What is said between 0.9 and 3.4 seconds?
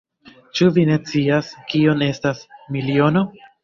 ne scias, kiom estas miliono?